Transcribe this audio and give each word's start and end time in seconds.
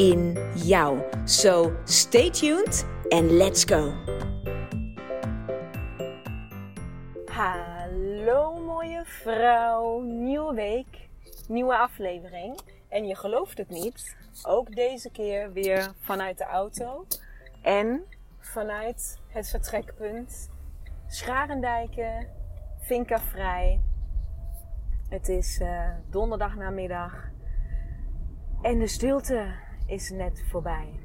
in 0.00 0.38
jou. 0.54 0.98
So 1.24 1.72
stay 1.84 2.30
tuned 2.30 2.84
and 3.08 3.30
let's 3.30 3.64
go. 3.64 3.92
Hallo 7.26 8.58
mooie 8.58 9.02
vrouw, 9.04 10.00
nieuwe 10.00 10.54
week, 10.54 11.08
nieuwe 11.48 11.76
aflevering. 11.76 12.60
En 12.88 13.06
je 13.06 13.16
gelooft 13.16 13.58
het 13.58 13.68
niet, 13.68 14.16
ook 14.42 14.74
deze 14.74 15.10
keer 15.10 15.52
weer 15.52 15.92
vanuit 16.00 16.38
de 16.38 16.44
auto 16.44 17.06
en 17.62 18.02
vanuit 18.38 19.18
het 19.28 19.48
vertrekpunt 19.48 20.50
Scharendijken, 21.06 22.26
Vinka 22.80 23.18
vrij. 23.18 23.80
Het 25.08 25.28
is 25.28 25.60
uh, 25.60 25.90
donderdag 26.10 26.56
namiddag 26.56 27.28
en 28.62 28.78
de 28.78 28.86
stilte 28.86 29.68
is 29.90 30.10
net 30.10 30.44
voorbij. 30.48 31.00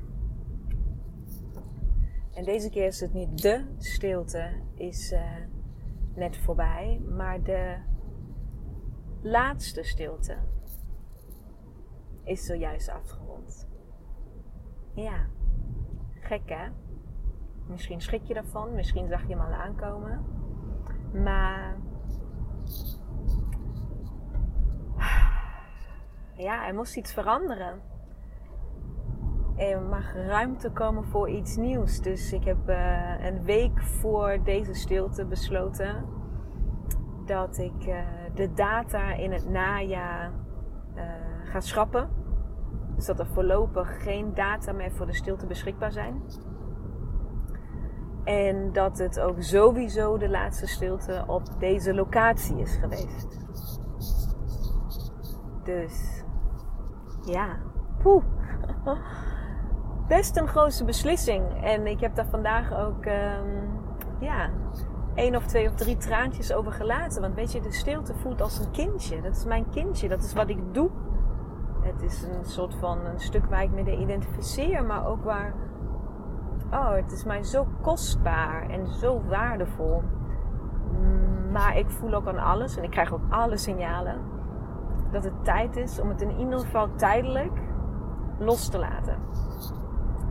En 2.34 2.44
deze 2.44 2.70
keer 2.70 2.86
is 2.86 3.00
het 3.00 3.14
niet 3.14 3.42
de 3.42 3.66
stilte 3.78 4.52
is 4.74 5.12
uh, 5.12 5.22
net 6.16 6.38
voorbij, 6.38 7.02
maar 7.16 7.44
de 7.44 7.78
laatste 9.22 9.84
stilte 9.84 10.38
is 12.24 12.46
zojuist 12.46 12.90
afgerond. 12.90 13.68
Ja, 14.94 15.28
gek 16.20 16.50
hè? 16.50 16.68
Misschien 17.68 18.02
schrik 18.02 18.24
je 18.24 18.34
ervan, 18.34 18.74
misschien 18.74 19.08
zag 19.08 19.22
je 19.22 19.36
hem 19.36 19.40
al 19.40 19.54
aankomen. 19.54 20.26
Maar 21.24 21.78
ja, 26.34 26.68
er 26.68 26.74
moest 26.74 26.98
iets 26.98 27.14
veranderen. 27.14 27.94
Er 29.56 29.82
mag 29.82 30.14
ruimte 30.14 30.72
komen 30.72 31.06
voor 31.06 31.30
iets 31.30 31.56
nieuws. 31.56 32.02
Dus 32.02 32.34
ik 32.34 32.44
heb 32.44 32.70
uh, 32.70 33.26
een 33.26 33.44
week 33.44 33.82
voor 33.82 34.40
deze 34.44 34.74
stilte 34.74 35.26
besloten 35.26 36.06
dat 37.26 37.58
ik 37.58 37.88
uh, 37.88 38.00
de 38.34 38.54
data 38.54 39.14
in 39.14 39.32
het 39.32 39.50
najaar 39.50 40.32
uh, 40.96 41.04
ga 41.44 41.60
schrappen. 41.60 42.10
Dus 42.96 43.06
dat 43.06 43.20
er 43.20 43.28
voorlopig 43.28 44.04
geen 44.04 44.34
data 44.34 44.72
meer 44.72 44.92
voor 44.92 45.06
de 45.06 45.14
stilte 45.14 45.46
beschikbaar 45.46 45.92
zijn. 45.92 46.22
En 48.24 48.72
dat 48.72 48.98
het 48.98 49.20
ook 49.20 49.42
sowieso 49.42 50.18
de 50.18 50.30
laatste 50.30 50.68
stilte 50.68 51.24
op 51.28 51.44
deze 51.60 51.94
locatie 51.94 52.58
is 52.58 52.76
geweest. 52.76 53.40
Dus 55.64 56.24
ja, 57.26 57.58
poeh. 58.02 58.24
Best 60.08 60.38
een 60.38 60.48
grote 60.48 60.86
beslissing. 60.86 61.64
En 61.64 61.88
ik 61.88 62.00
heb 62.00 62.16
daar 62.16 62.28
vandaag 62.28 62.74
ook 62.74 63.06
um, 63.06 63.80
ja, 64.20 64.50
één 65.16 65.36
of 65.36 65.46
twee 65.46 65.68
of 65.68 65.76
drie 65.76 65.98
traantjes 65.98 66.54
over 66.54 66.72
gelaten. 66.72 67.22
Want 67.22 67.36
weet 67.36 67.52
je, 67.52 67.62
de 67.62 67.72
stilte 67.72 68.14
voelt 68.14 68.42
als 68.42 68.60
een 68.60 68.72
kindje. 68.72 69.22
Dat 69.22 69.36
is 69.36 69.46
mijn 69.46 69.70
kindje. 69.70 70.10
Dat 70.10 70.24
is 70.24 70.34
wat 70.34 70.50
ik 70.50 70.74
doe. 70.74 70.90
Het 71.82 72.02
is 72.02 72.24
een 72.24 72.46
soort 72.46 72.76
van 72.76 73.06
een 73.06 73.20
stuk 73.20 73.46
waar 73.46 73.64
ik 73.64 73.72
me 73.72 73.98
identificeer. 73.98 74.86
Maar 74.86 75.08
ook 75.08 75.24
waar... 75.24 75.54
Oh, 76.72 76.92
het 76.92 77.12
is 77.12 77.24
mij 77.24 77.44
zo 77.44 77.68
kostbaar 77.82 78.70
en 78.70 78.88
zo 78.88 79.22
waardevol. 79.28 80.04
Maar 81.52 81.78
ik 81.78 81.90
voel 81.90 82.14
ook 82.14 82.28
aan 82.28 82.40
alles. 82.40 82.78
En 82.78 82.84
ik 82.84 82.92
krijg 82.92 83.14
ook 83.14 83.26
alle 83.30 83.58
signalen. 83.58 84.20
Dat 85.12 85.24
het 85.24 85.44
tijd 85.44 85.76
is 85.76 86.00
om 86.00 86.10
het 86.10 86.22
in 86.22 86.40
ieder 86.40 86.60
geval 86.60 86.96
tijdelijk 86.96 87.60
los 88.40 88.70
te 88.70 88.78
laten. 88.80 89.18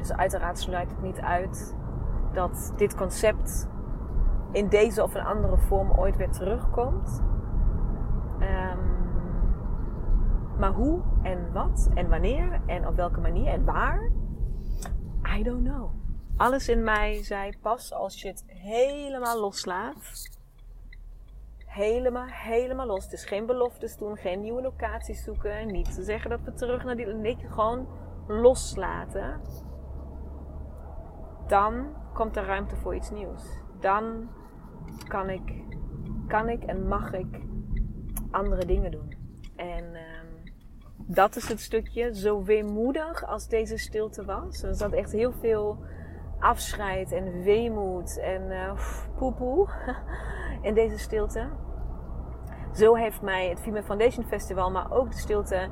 Dus 0.04 0.16
uiteraard 0.16 0.58
sluit 0.58 0.90
het 0.90 1.02
niet 1.02 1.20
uit 1.20 1.76
dat 2.32 2.72
dit 2.76 2.94
concept 2.94 3.68
in 4.52 4.68
deze 4.68 5.02
of 5.02 5.14
een 5.14 5.24
andere 5.24 5.58
vorm 5.58 5.90
ooit 5.90 6.16
weer 6.16 6.30
terugkomt. 6.30 7.22
Um, 8.40 8.94
maar 10.58 10.72
hoe 10.72 11.02
en 11.22 11.52
wat 11.52 11.90
en 11.94 12.08
wanneer 12.08 12.60
en 12.66 12.86
op 12.86 12.96
welke 12.96 13.20
manier 13.20 13.46
en 13.46 13.64
waar? 13.64 14.10
I 15.38 15.42
don't 15.42 15.64
know. 15.64 15.90
Alles 16.36 16.68
in 16.68 16.82
mij 16.82 17.22
zei 17.22 17.58
pas 17.60 17.92
als 17.92 18.22
je 18.22 18.28
het 18.28 18.44
helemaal 18.46 19.40
loslaat. 19.40 20.30
Helemaal, 21.66 22.26
helemaal 22.26 22.86
los. 22.86 23.08
Dus 23.08 23.24
geen 23.24 23.46
beloftes 23.46 23.96
doen, 23.96 24.16
geen 24.16 24.40
nieuwe 24.40 24.62
locaties 24.62 25.24
zoeken. 25.24 25.66
Niet 25.66 25.94
te 25.94 26.02
zeggen 26.02 26.30
dat 26.30 26.40
we 26.40 26.52
terug 26.52 26.84
naar 26.84 26.96
die. 26.96 27.06
Nee, 27.06 27.36
gewoon 27.48 27.86
loslaten. 28.26 29.40
Dan 31.46 31.86
komt 32.12 32.36
er 32.36 32.44
ruimte 32.44 32.76
voor 32.76 32.94
iets 32.94 33.10
nieuws. 33.10 33.42
Dan 33.80 34.28
kan 35.08 35.30
ik, 35.30 35.52
kan 36.28 36.48
ik 36.48 36.62
en 36.62 36.88
mag 36.88 37.12
ik 37.12 37.40
andere 38.30 38.64
dingen 38.64 38.90
doen. 38.90 39.16
En 39.56 39.84
um, 39.84 40.52
dat 40.96 41.36
is 41.36 41.48
het 41.48 41.60
stukje, 41.60 42.14
zo 42.14 42.42
weemoedig 42.42 43.26
als 43.26 43.48
deze 43.48 43.76
stilte 43.76 44.24
was. 44.24 44.62
Er 44.62 44.74
zat 44.74 44.92
echt 44.92 45.12
heel 45.12 45.32
veel 45.32 45.84
afscheid 46.38 47.12
en 47.12 47.42
weemoed 47.42 48.18
en 48.18 48.42
uh, 48.50 48.72
poepoe 49.16 49.68
in 50.62 50.74
deze 50.74 50.98
stilte. 50.98 51.48
Zo 52.72 52.94
heeft 52.94 53.22
mij 53.22 53.48
het 53.48 53.60
Female 53.60 53.82
Foundation 53.82 54.24
Festival, 54.24 54.70
maar 54.70 54.92
ook 54.92 55.10
de 55.10 55.18
stilte 55.18 55.68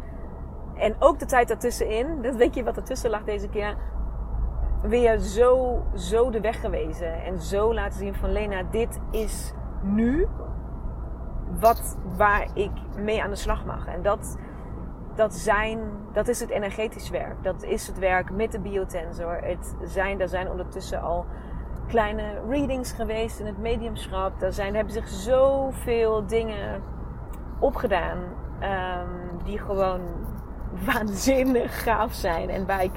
en 0.75 0.97
ook 0.99 1.19
de 1.19 1.27
tijd 1.27 1.49
daartussenin, 1.49 2.23
dat 2.23 2.37
weet 2.37 2.55
je 2.55 2.65
wat 2.65 2.77
ertussen 2.77 3.11
lag 3.11 3.25
deze 3.25 3.49
keer, 3.49 3.77
weer 4.83 5.19
zo, 5.19 5.83
zo 5.95 6.31
de 6.31 6.41
weg 6.41 6.61
gewezen. 6.61 7.23
En 7.23 7.41
zo 7.41 7.75
laten 7.75 7.99
zien 7.99 8.15
van 8.15 8.33
Lena, 8.33 8.63
dit 8.71 9.01
is 9.11 9.53
nu 9.83 10.29
wat, 11.61 11.97
waar 12.17 12.47
ik 12.55 12.71
mee 12.97 13.23
aan 13.23 13.31
de 13.31 13.37
slag 13.37 13.65
mag. 13.65 13.87
En 13.87 14.03
dat, 14.03 14.39
dat 15.15 15.35
zijn, 15.35 15.79
dat 16.13 16.29
is 16.29 16.41
het 16.41 16.51
energetisch 16.51 17.11
werk. 17.11 17.43
Dat 17.43 17.63
is 17.63 17.87
het 17.87 17.99
werk 17.99 18.31
met 18.31 18.53
de 18.53 18.61
biotensor. 18.61 19.39
Het 19.43 19.77
zijn, 19.83 20.19
daar 20.19 20.29
zijn 20.29 20.51
ondertussen 20.51 21.01
al 21.01 21.27
kleine 21.87 22.41
readings 22.49 22.93
geweest 22.93 23.41
in 23.41 23.47
het 23.47 23.59
mediumschap. 23.59 24.41
Daar 24.41 24.53
zijn, 24.53 24.75
hebben 24.75 24.93
zich 24.93 25.09
zoveel 25.09 26.27
dingen 26.27 26.83
opgedaan. 27.59 28.19
Um, 28.63 29.45
die 29.45 29.59
gewoon 29.59 30.01
waanzinnig 30.93 31.83
gaaf 31.83 32.13
zijn. 32.13 32.51
En 32.51 32.67
waar 32.67 32.83
ik 32.83 32.93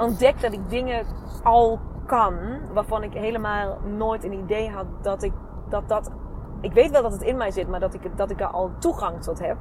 ontdek 0.00 0.40
dat 0.40 0.52
ik 0.52 0.68
dingen 0.68 1.06
al 1.42 1.78
kan 2.06 2.34
waarvan 2.72 3.02
ik 3.02 3.12
helemaal 3.12 3.78
nooit 3.96 4.24
een 4.24 4.32
idee 4.32 4.70
had 4.70 4.86
dat 5.02 5.22
ik 5.22 5.32
dat 5.68 5.88
dat. 5.88 6.10
Ik 6.60 6.72
weet 6.72 6.90
wel 6.90 7.02
dat 7.02 7.12
het 7.12 7.22
in 7.22 7.36
mij 7.36 7.50
zit, 7.50 7.68
maar 7.68 7.80
dat 7.80 7.94
ik, 7.94 8.16
dat 8.16 8.30
ik 8.30 8.40
er 8.40 8.46
al 8.46 8.70
toegang 8.78 9.22
tot 9.22 9.38
heb. 9.38 9.56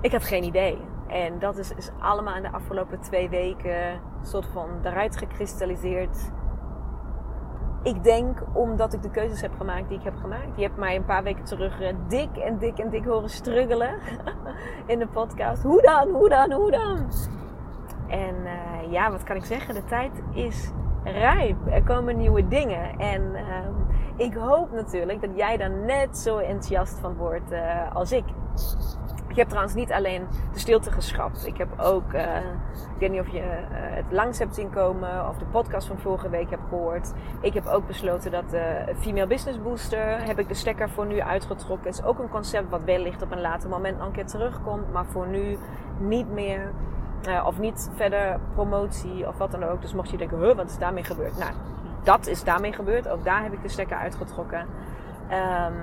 Ik 0.00 0.12
had 0.12 0.24
geen 0.24 0.44
idee. 0.44 0.78
En 1.06 1.38
dat 1.38 1.58
is, 1.58 1.74
is 1.74 1.90
allemaal 1.98 2.36
in 2.36 2.42
de 2.42 2.52
afgelopen 2.52 3.00
twee 3.00 3.28
weken 3.28 4.00
soort 4.22 4.46
van 4.46 4.68
eruit 4.82 5.16
gekristalliseerd. 5.16 6.32
Ik 7.82 8.02
denk 8.02 8.42
omdat 8.52 8.92
ik 8.92 9.02
de 9.02 9.10
keuzes 9.10 9.40
heb 9.40 9.52
gemaakt 9.56 9.88
die 9.88 9.98
ik 9.98 10.04
heb 10.04 10.16
gemaakt. 10.16 10.56
Je 10.56 10.62
hebt 10.62 10.76
mij 10.76 10.96
een 10.96 11.04
paar 11.04 11.22
weken 11.22 11.44
terug 11.44 11.80
eh, 11.80 11.94
dik 12.08 12.36
en 12.36 12.58
dik 12.58 12.78
en 12.78 12.90
dik 12.90 13.04
horen 13.04 13.30
struggelen 13.30 13.98
in 14.86 14.98
de 14.98 15.06
podcast. 15.06 15.62
Hoe 15.62 15.82
dan, 15.82 16.08
hoe 16.08 16.28
dan, 16.28 16.52
hoe 16.52 16.70
dan? 16.70 17.06
En 18.08 18.34
uh, 18.44 18.92
ja, 18.92 19.10
wat 19.10 19.22
kan 19.22 19.36
ik 19.36 19.44
zeggen? 19.44 19.74
De 19.74 19.84
tijd 19.84 20.22
is 20.32 20.70
rijp. 21.04 21.56
Er 21.70 21.82
komen 21.82 22.16
nieuwe 22.16 22.48
dingen. 22.48 22.98
En 22.98 23.22
uh, 23.32 24.26
ik 24.26 24.34
hoop 24.34 24.72
natuurlijk 24.72 25.20
dat 25.20 25.30
jij 25.36 25.56
daar 25.56 25.70
net 25.70 26.18
zo 26.18 26.36
enthousiast 26.36 26.98
van 26.98 27.14
wordt 27.14 27.52
uh, 27.52 27.94
als 27.94 28.12
ik. 28.12 28.24
Ik 29.28 29.40
heb 29.40 29.48
trouwens 29.48 29.74
niet 29.74 29.92
alleen 29.92 30.26
de 30.52 30.58
stilte 30.58 30.90
geschrapt. 30.90 31.46
Ik 31.46 31.56
heb 31.56 31.80
ook, 31.80 32.12
uh, 32.12 32.36
ik 32.72 32.98
weet 32.98 33.10
niet 33.10 33.20
of 33.20 33.28
je 33.28 33.42
het 33.74 34.04
langs 34.10 34.38
hebt 34.38 34.54
zien 34.54 34.70
komen 34.70 35.28
of 35.28 35.38
de 35.38 35.44
podcast 35.44 35.86
van 35.86 35.98
vorige 35.98 36.28
week 36.28 36.50
hebt 36.50 36.68
gehoord. 36.68 37.12
Ik 37.40 37.54
heb 37.54 37.66
ook 37.66 37.86
besloten 37.86 38.30
dat 38.30 38.50
de 38.50 38.94
Female 38.96 39.26
Business 39.26 39.62
Booster, 39.62 40.26
heb 40.26 40.38
ik 40.38 40.48
de 40.48 40.54
stekker 40.54 40.90
voor 40.90 41.06
nu 41.06 41.20
uitgetrokken. 41.20 41.86
Het 41.86 41.98
is 41.98 42.04
ook 42.04 42.18
een 42.18 42.28
concept 42.28 42.70
wat 42.70 42.84
wellicht 42.84 43.22
op 43.22 43.32
een 43.32 43.40
later 43.40 43.68
moment 43.68 43.98
nog 43.98 44.06
een 44.06 44.12
keer 44.12 44.26
terugkomt, 44.26 44.92
maar 44.92 45.06
voor 45.06 45.26
nu 45.26 45.58
niet 45.98 46.32
meer. 46.32 46.72
Uh, 47.28 47.44
of 47.46 47.58
niet 47.58 47.90
verder 47.94 48.40
promotie 48.54 49.28
of 49.28 49.38
wat 49.38 49.50
dan 49.50 49.64
ook. 49.64 49.80
Dus 49.80 49.94
mocht 49.94 50.10
je 50.10 50.16
denken, 50.16 50.38
huh, 50.38 50.56
wat 50.56 50.70
is 50.70 50.78
daarmee 50.78 51.04
gebeurd? 51.04 51.38
Nou, 51.38 51.52
dat 52.02 52.26
is 52.26 52.44
daarmee 52.44 52.72
gebeurd. 52.72 53.08
Ook 53.08 53.24
daar 53.24 53.42
heb 53.42 53.52
ik 53.52 53.62
de 53.62 53.68
stekker 53.68 53.96
uitgetrokken. 53.96 54.66
Um, 55.30 55.74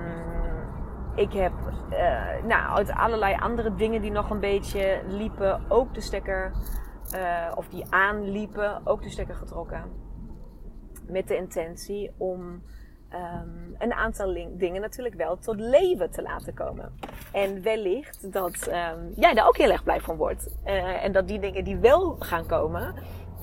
ik 1.14 1.32
heb 1.32 1.52
uh, 1.90 2.46
nou, 2.46 2.76
uit 2.76 2.90
allerlei 2.90 3.36
andere 3.40 3.74
dingen 3.74 4.02
die 4.02 4.10
nog 4.10 4.30
een 4.30 4.40
beetje 4.40 5.00
liepen, 5.06 5.60
ook 5.68 5.94
de 5.94 6.00
stekker, 6.00 6.52
uh, 7.14 7.52
of 7.54 7.68
die 7.68 7.84
aanliepen, 7.90 8.80
ook 8.84 9.02
de 9.02 9.10
stekker 9.10 9.34
getrokken. 9.34 9.84
Met 11.06 11.28
de 11.28 11.36
intentie 11.36 12.14
om 12.18 12.62
um, 13.14 13.74
een 13.78 13.92
aantal 13.92 14.34
dingen 14.52 14.80
natuurlijk 14.80 15.14
wel 15.14 15.38
tot 15.38 15.60
leven 15.60 16.10
te 16.10 16.22
laten 16.22 16.54
komen. 16.54 16.92
En 17.32 17.62
wellicht 17.62 18.32
dat 18.32 18.68
um, 18.68 19.12
jij 19.16 19.34
daar 19.34 19.46
ook 19.46 19.56
heel 19.56 19.70
erg 19.70 19.84
blij 19.84 20.00
van 20.00 20.16
wordt. 20.16 20.48
Uh, 20.66 21.04
en 21.04 21.12
dat 21.12 21.28
die 21.28 21.38
dingen 21.38 21.64
die 21.64 21.76
wel 21.76 22.16
gaan 22.18 22.46
komen, 22.46 22.94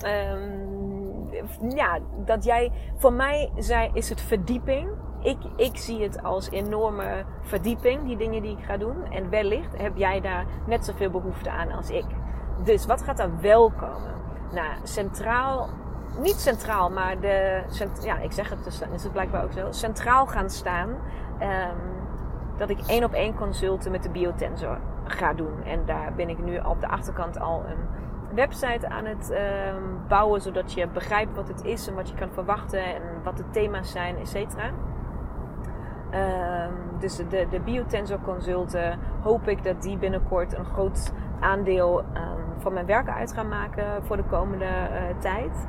um, 0.05 1.29
ja, 1.75 1.99
dat 2.25 2.43
jij, 2.43 2.71
voor 2.97 3.13
mij 3.13 3.51
zei, 3.57 3.89
is 3.93 4.09
het 4.09 4.21
verdieping. 4.21 4.89
Ik, 5.21 5.37
ik 5.55 5.77
zie 5.77 6.03
het 6.03 6.23
als 6.23 6.49
enorme 6.49 7.25
verdieping, 7.41 8.03
die 8.03 8.17
dingen 8.17 8.41
die 8.41 8.57
ik 8.57 8.63
ga 8.63 8.77
doen. 8.77 9.11
En 9.11 9.29
wellicht 9.29 9.77
heb 9.77 9.97
jij 9.97 10.21
daar 10.21 10.45
net 10.67 10.85
zoveel 10.85 11.09
behoefte 11.09 11.49
aan 11.49 11.71
als 11.71 11.89
ik. 11.89 12.05
Dus 12.63 12.85
wat 12.85 13.01
gaat 13.01 13.19
er 13.19 13.39
wel 13.41 13.71
komen? 13.71 14.13
Nou, 14.51 14.73
centraal 14.83 15.69
niet 16.19 16.39
centraal, 16.39 16.89
maar 16.89 17.19
de, 17.19 17.61
ja, 18.01 18.17
ik 18.17 18.31
zeg 18.31 18.49
het, 18.49 18.63
dus 18.63 18.81
is 18.93 19.03
het 19.03 19.11
blijkbaar 19.11 19.43
ook 19.43 19.51
zo, 19.51 19.67
centraal 19.69 20.25
gaan 20.25 20.49
staan. 20.49 20.89
Um, 20.89 21.97
dat 22.57 22.69
ik 22.69 22.79
één 22.87 23.03
op 23.03 23.13
één 23.13 23.35
consulten 23.35 23.91
met 23.91 24.03
de 24.03 24.09
biotensor 24.09 24.77
ga 25.03 25.33
doen. 25.33 25.63
En 25.63 25.85
daar 25.85 26.13
ben 26.15 26.29
ik 26.29 26.43
nu 26.43 26.57
op 26.57 26.81
de 26.81 26.87
achterkant 26.87 27.39
al 27.39 27.63
een 27.65 27.87
website 28.35 28.89
aan 28.89 29.05
het 29.05 29.31
um, 29.31 29.99
bouwen, 30.07 30.41
zodat 30.41 30.73
je 30.73 30.87
begrijpt 30.87 31.35
wat 31.35 31.47
het 31.47 31.63
is 31.63 31.87
en 31.87 31.95
wat 31.95 32.09
je 32.09 32.15
kan 32.15 32.29
verwachten 32.31 32.83
en 32.83 33.01
wat 33.23 33.37
de 33.37 33.49
thema's 33.49 33.91
zijn, 33.91 34.17
et 34.17 34.27
cetera. 34.27 34.67
Um, 34.67 36.73
dus 36.99 37.15
de, 37.15 37.47
de 37.49 37.59
biotensor 37.59 38.19
consulten 38.21 38.99
hoop 39.21 39.47
ik 39.47 39.63
dat 39.63 39.81
die 39.81 39.97
binnenkort 39.97 40.57
een 40.57 40.65
groot 40.65 41.13
aandeel 41.39 42.03
van 42.57 42.73
mijn 42.73 42.85
werken 42.85 43.13
uit 43.13 43.33
gaan 43.33 43.47
maken 43.47 44.03
voor 44.03 44.17
de 44.17 44.23
komende 44.23 44.65
uh, 44.65 45.19
tijd. 45.19 45.67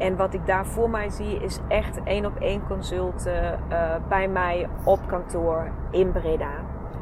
En 0.00 0.16
wat 0.16 0.34
ik 0.34 0.46
daar 0.46 0.66
voor 0.66 0.90
mij 0.90 1.08
zie 1.08 1.36
is 1.42 1.60
echt 1.68 2.02
één 2.02 2.26
op 2.26 2.36
één 2.36 2.66
consulten 2.66 3.60
uh, 3.72 3.94
bij 4.08 4.28
mij 4.28 4.68
op 4.84 4.98
kantoor 5.06 5.70
in 5.90 6.12
Breda. 6.12 6.50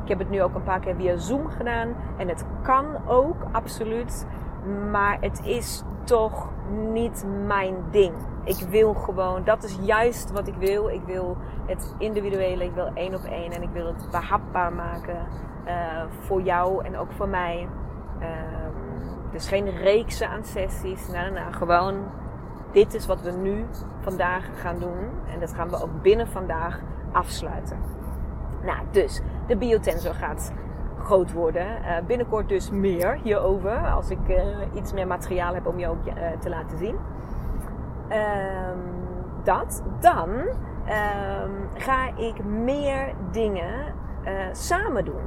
Ik 0.03 0.09
heb 0.09 0.19
het 0.19 0.31
nu 0.31 0.43
ook 0.43 0.55
een 0.55 0.63
paar 0.63 0.81
keer 0.81 0.95
via 0.95 1.17
Zoom 1.17 1.49
gedaan 1.49 1.95
en 2.17 2.29
het 2.29 2.45
kan 2.63 2.87
ook 3.07 3.47
absoluut, 3.53 4.27
maar 4.91 5.19
het 5.21 5.41
is 5.45 5.83
toch 6.05 6.49
niet 6.93 7.27
mijn 7.47 7.75
ding. 7.91 8.15
Ik 8.45 8.69
wil 8.69 8.95
gewoon, 8.95 9.45
dat 9.45 9.63
is 9.63 9.79
juist 9.83 10.31
wat 10.33 10.47
ik 10.47 10.55
wil. 10.55 10.89
Ik 10.89 11.03
wil 11.07 11.37
het 11.67 11.95
individuele, 11.99 12.65
ik 12.65 12.75
wil 12.75 12.91
één 12.95 13.15
op 13.15 13.25
één 13.25 13.53
en 13.53 13.63
ik 13.63 13.71
wil 13.73 13.87
het 13.87 14.09
behapbaar 14.11 14.73
maken 14.73 15.27
uh, 15.67 15.73
voor 16.21 16.43
jou 16.43 16.85
en 16.85 16.97
ook 16.97 17.13
voor 17.13 17.29
mij. 17.29 17.69
Uh, 18.21 18.27
dus 19.31 19.49
geen 19.49 19.71
reeksen 19.71 20.29
aan 20.29 20.45
sessies, 20.45 21.09
nou, 21.09 21.33
nou, 21.33 21.53
gewoon 21.53 21.95
dit 22.73 22.95
is 22.95 23.07
wat 23.07 23.23
we 23.23 23.31
nu 23.31 23.67
vandaag 24.01 24.45
gaan 24.61 24.79
doen. 24.79 24.99
En 25.33 25.41
dat 25.41 25.55
gaan 25.55 25.69
we 25.69 25.83
ook 25.83 26.03
binnen 26.03 26.29
vandaag 26.29 26.81
afsluiten. 27.13 27.79
Nou, 28.65 28.79
dus 28.91 29.21
de 29.47 29.57
biotensor 29.57 30.15
gaat 30.15 30.53
groot 30.99 31.33
worden. 31.33 31.67
Uh, 31.67 32.07
binnenkort 32.07 32.49
dus 32.49 32.71
meer 32.71 33.19
hierover. 33.23 33.91
Als 33.91 34.11
ik 34.11 34.29
uh, 34.29 34.37
iets 34.75 34.93
meer 34.93 35.07
materiaal 35.07 35.55
heb 35.55 35.67
om 35.67 35.79
je 35.79 35.89
ook 35.89 36.07
uh, 36.07 36.13
te 36.41 36.49
laten 36.49 36.79
zien. 36.79 36.97
Um, 38.11 38.81
dat. 39.45 39.83
Dan 40.01 40.31
um, 40.31 41.69
ga 41.75 42.17
ik 42.17 42.45
meer 42.45 43.15
dingen 43.31 43.95
samen 44.53 45.05
doen. 45.05 45.23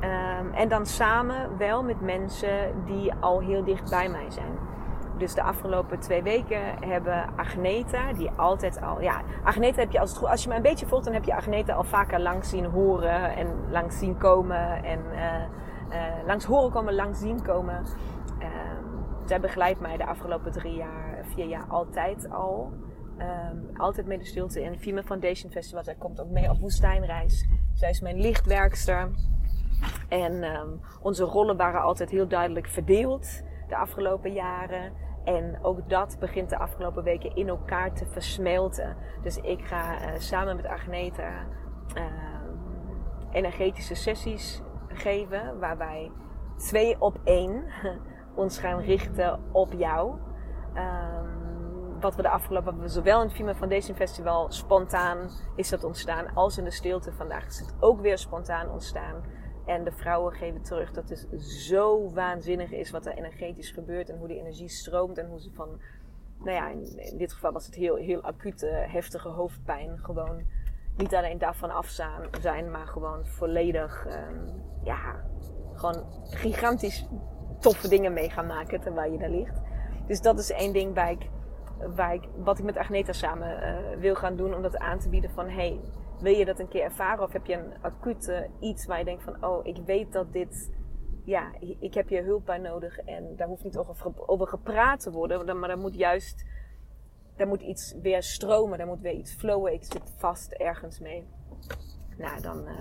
Um, 0.00 0.52
en 0.52 0.68
dan 0.68 0.86
samen 0.86 1.56
wel 1.58 1.82
met 1.82 2.00
mensen 2.00 2.84
die 2.84 3.12
al 3.20 3.40
heel 3.40 3.64
dicht 3.64 3.90
bij 3.90 4.08
mij 4.08 4.30
zijn. 4.30 4.58
Dus 5.18 5.34
de 5.34 5.42
afgelopen 5.42 6.00
twee 6.00 6.22
weken 6.22 6.60
hebben 6.80 7.36
Agneta, 7.36 8.12
die 8.12 8.30
altijd 8.30 8.82
al. 8.82 9.00
Ja, 9.00 9.22
Agneta 9.44 9.80
heb 9.80 9.90
je 9.90 10.00
als, 10.00 10.24
als 10.24 10.42
je 10.42 10.48
me 10.48 10.54
een 10.54 10.62
beetje 10.62 10.86
volgt, 10.86 11.04
dan 11.04 11.14
heb 11.14 11.24
je 11.24 11.34
Agneta 11.34 11.74
al 11.74 11.84
vaker 11.84 12.20
langs 12.20 12.48
zien 12.48 12.64
horen 12.64 13.36
en 13.36 13.70
langs 13.70 13.98
zien 13.98 14.18
komen. 14.18 14.84
En 14.84 15.00
uh, 15.12 15.42
uh, 15.90 16.26
langs 16.26 16.44
horen 16.44 16.70
komen, 16.70 16.94
langs 16.94 17.18
zien 17.20 17.42
komen. 17.42 17.82
Uh, 18.38 18.46
zij 19.24 19.40
begeleidt 19.40 19.80
mij 19.80 19.96
de 19.96 20.06
afgelopen 20.06 20.52
drie 20.52 20.74
jaar, 20.74 21.24
vier 21.34 21.46
jaar 21.46 21.66
altijd 21.68 22.30
al. 22.30 22.72
Um, 23.18 23.76
altijd 23.76 24.06
mee 24.06 24.18
de 24.18 24.24
stilte 24.24 24.62
in 24.62 24.78
Female 24.78 25.04
Foundation 25.04 25.50
Festival. 25.50 25.84
Zij 25.84 25.94
komt 25.94 26.20
ook 26.20 26.30
mee 26.30 26.50
op 26.50 26.60
woestijnreis. 26.60 27.48
Zij 27.74 27.90
is 27.90 28.00
mijn 28.00 28.20
lichtwerkster. 28.20 29.10
En 30.08 30.44
um, 30.44 30.80
onze 31.02 31.24
rollen 31.24 31.56
waren 31.56 31.82
altijd 31.82 32.10
heel 32.10 32.28
duidelijk 32.28 32.66
verdeeld 32.66 33.42
de 33.68 33.76
afgelopen 33.76 34.32
jaren. 34.32 34.92
En 35.24 35.58
ook 35.62 35.88
dat 35.88 36.16
begint 36.20 36.50
de 36.50 36.58
afgelopen 36.58 37.02
weken 37.02 37.34
in 37.34 37.48
elkaar 37.48 37.92
te 37.92 38.06
versmelten. 38.06 38.96
Dus 39.22 39.36
ik 39.36 39.64
ga 39.64 40.00
uh, 40.00 40.18
samen 40.18 40.56
met 40.56 40.66
Agneta 40.66 41.46
uh, 41.96 42.02
energetische 43.32 43.94
sessies 43.94 44.62
geven. 44.88 45.58
Waarbij 45.58 46.10
twee 46.56 47.00
op 47.00 47.18
één 47.24 47.64
ons 48.34 48.58
gaan 48.58 48.80
richten 48.80 49.40
op 49.52 49.72
jou. 49.72 50.18
Um, 50.74 51.44
wat 52.00 52.14
we 52.14 52.22
de 52.22 52.28
afgelopen, 52.28 52.90
zowel 52.90 53.20
in 53.20 53.26
het 53.26 53.36
Female 53.36 53.54
Foundation 53.54 53.96
Festival 53.96 54.52
spontaan 54.52 55.30
is 55.56 55.68
dat 55.68 55.84
ontstaan, 55.84 56.34
als 56.34 56.58
in 56.58 56.64
de 56.64 56.70
stilte 56.70 57.12
vandaag 57.12 57.46
is 57.46 57.58
het 57.58 57.74
ook 57.80 58.00
weer 58.00 58.18
spontaan 58.18 58.70
ontstaan. 58.70 59.24
En 59.66 59.84
de 59.84 59.92
vrouwen 59.92 60.32
geven 60.32 60.62
terug 60.62 60.92
dat 60.92 61.08
het 61.08 61.42
zo 61.42 62.10
waanzinnig 62.10 62.72
is 62.72 62.90
wat 62.90 63.06
er 63.06 63.14
energetisch 63.14 63.70
gebeurt 63.70 64.08
en 64.08 64.18
hoe 64.18 64.28
die 64.28 64.38
energie 64.38 64.68
stroomt 64.68 65.18
en 65.18 65.26
hoe 65.26 65.40
ze 65.40 65.50
van, 65.52 65.80
nou 66.38 66.50
ja, 66.50 66.68
in, 66.68 67.18
dit 67.18 67.32
geval 67.32 67.52
was 67.52 67.66
het 67.66 67.74
heel, 67.74 67.96
heel 67.96 68.22
acute, 68.22 68.66
heftige 68.66 69.28
hoofdpijn. 69.28 69.98
Gewoon 69.98 70.42
niet 70.96 71.14
alleen 71.14 71.38
daarvan 71.38 71.70
af 71.70 71.88
zijn, 72.40 72.70
maar 72.70 72.86
gewoon 72.86 73.26
volledig, 73.26 74.06
um, 74.06 74.62
ja, 74.82 75.24
gewoon 75.72 76.04
gigantisch 76.24 77.06
toffe 77.60 77.88
dingen 77.88 78.12
mee 78.12 78.30
gaan 78.30 78.46
maken 78.46 78.80
terwijl 78.80 79.12
je 79.12 79.18
daar 79.18 79.30
ligt. 79.30 79.60
Dus 80.06 80.20
dat 80.20 80.38
is 80.38 80.50
één 80.50 80.72
ding 80.72 80.94
waar 81.94 82.14
ik, 82.14 82.28
wat 82.36 82.58
ik 82.58 82.64
met 82.64 82.76
Agneta 82.76 83.12
samen 83.12 83.62
uh, 83.62 84.00
wil 84.00 84.14
gaan 84.14 84.36
doen 84.36 84.54
om 84.54 84.62
dat 84.62 84.78
aan 84.78 84.98
te 84.98 85.08
bieden 85.08 85.30
van 85.30 85.48
hey 85.48 85.80
wil 86.20 86.32
je 86.34 86.44
dat 86.44 86.58
een 86.58 86.68
keer 86.68 86.82
ervaren 86.82 87.24
of 87.24 87.32
heb 87.32 87.46
je 87.46 87.54
een 87.54 87.74
acute 87.80 88.50
iets 88.60 88.86
waar 88.86 88.98
je 88.98 89.04
denkt 89.04 89.22
van, 89.22 89.44
oh, 89.44 89.66
ik 89.66 89.76
weet 89.84 90.12
dat 90.12 90.32
dit, 90.32 90.70
ja, 91.24 91.52
ik 91.80 91.94
heb 91.94 92.08
je 92.08 92.22
hulp 92.22 92.46
bij 92.46 92.58
nodig 92.58 92.98
en 92.98 93.36
daar 93.36 93.48
hoeft 93.48 93.64
niet 93.64 93.76
over, 94.26 94.46
gepraat 94.48 95.00
te 95.00 95.10
worden, 95.10 95.58
maar 95.58 95.68
daar 95.68 95.78
moet 95.78 95.94
juist, 95.94 96.44
daar 97.36 97.46
moet 97.46 97.62
iets 97.62 97.94
weer 98.02 98.22
stromen, 98.22 98.78
daar 98.78 98.86
moet 98.86 99.00
weer 99.00 99.14
iets 99.14 99.34
flowen, 99.34 99.72
ik 99.72 99.84
zit 99.84 100.12
vast 100.16 100.52
ergens 100.52 100.98
mee. 100.98 101.26
Nou, 102.16 102.40
dan 102.40 102.68
uh, 102.68 102.78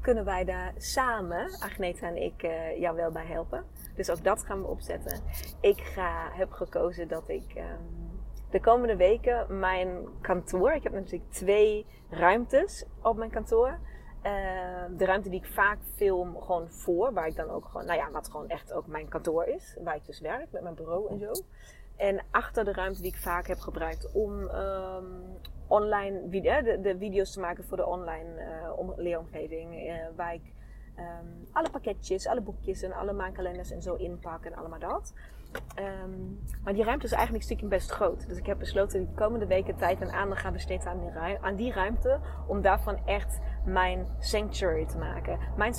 kunnen 0.00 0.24
wij 0.24 0.44
daar 0.44 0.72
samen, 0.76 1.44
Agneta 1.60 2.06
en 2.06 2.22
ik, 2.22 2.42
uh, 2.42 2.80
jou 2.80 2.96
wel 2.96 3.10
bij 3.10 3.26
helpen. 3.26 3.64
Dus 3.94 4.10
ook 4.10 4.24
dat 4.24 4.44
gaan 4.44 4.60
we 4.60 4.66
opzetten. 4.66 5.20
Ik 5.60 5.80
ga, 5.80 6.30
heb 6.32 6.50
gekozen 6.50 7.08
dat 7.08 7.28
ik 7.28 7.54
um, 7.56 8.03
de 8.54 8.60
komende 8.60 8.96
weken 8.96 9.58
mijn 9.58 10.08
kantoor. 10.20 10.72
Ik 10.72 10.82
heb 10.82 10.92
natuurlijk 10.92 11.30
twee 11.30 11.86
ruimtes 12.10 12.84
op 13.02 13.16
mijn 13.16 13.30
kantoor. 13.30 13.78
Uh, 14.22 14.30
de 14.96 15.04
ruimte 15.04 15.28
die 15.28 15.40
ik 15.40 15.46
vaak 15.46 15.78
film 15.96 16.40
gewoon 16.40 16.70
voor, 16.70 17.12
waar 17.12 17.26
ik 17.26 17.36
dan 17.36 17.50
ook 17.50 17.64
gewoon, 17.64 17.86
nou 17.86 17.98
ja, 17.98 18.10
wat 18.10 18.30
gewoon 18.30 18.48
echt 18.48 18.72
ook 18.72 18.86
mijn 18.86 19.08
kantoor 19.08 19.44
is, 19.44 19.76
waar 19.84 19.96
ik 19.96 20.06
dus 20.06 20.20
werk 20.20 20.52
met 20.52 20.62
mijn 20.62 20.74
bureau 20.74 21.10
en 21.10 21.18
zo. 21.18 21.32
En 21.96 22.22
achter 22.30 22.64
de 22.64 22.72
ruimte 22.72 23.02
die 23.02 23.10
ik 23.10 23.16
vaak 23.16 23.46
heb 23.46 23.58
gebruikt 23.58 24.12
om 24.12 24.32
um, 24.40 25.38
online 25.66 26.28
de, 26.28 26.78
de, 26.82 26.96
video's 26.98 27.32
te 27.32 27.40
maken 27.40 27.64
voor 27.64 27.76
de 27.76 27.86
online 27.86 28.40
uh, 28.78 28.96
leeromgeving, 28.96 29.74
uh, 29.74 29.94
waar 30.16 30.34
ik 30.34 30.52
um, 30.98 31.48
alle 31.52 31.70
pakketjes, 31.70 32.26
alle 32.26 32.40
boekjes 32.40 32.82
en 32.82 32.92
alle 32.92 33.12
maankalenders 33.12 33.70
en 33.70 33.82
zo 33.82 33.94
inpak 33.94 34.44
en 34.44 34.54
allemaal 34.54 34.78
dat. 34.78 35.12
Um, 35.78 36.40
maar 36.64 36.72
die 36.72 36.84
ruimte 36.84 37.04
is 37.04 37.12
eigenlijk 37.12 37.44
stukje 37.44 37.66
best 37.66 37.90
groot. 37.90 38.28
Dus 38.28 38.38
ik 38.38 38.46
heb 38.46 38.58
besloten 38.58 39.00
de 39.00 39.14
komende 39.14 39.46
weken 39.46 39.76
tijd 39.76 40.00
en 40.00 40.12
aandacht 40.12 40.40
gaan 40.40 40.52
besteden 40.52 40.86
aan 40.86 40.98
die, 40.98 41.10
ruimte, 41.10 41.46
aan 41.46 41.54
die 41.56 41.72
ruimte. 41.72 42.20
Om 42.46 42.60
daarvan 42.60 42.98
echt 43.04 43.40
mijn 43.64 44.06
sanctuary 44.18 44.86
te 44.86 44.98
maken. 44.98 45.38
Mijn 45.56 45.74